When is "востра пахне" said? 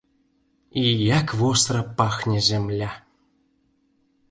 1.41-2.41